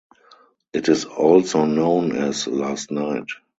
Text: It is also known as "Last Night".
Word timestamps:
It 0.73 0.89
is 0.89 1.05
also 1.05 1.65
known 1.65 2.15
as 2.17 2.47
"Last 2.47 2.89
Night". 2.89 3.27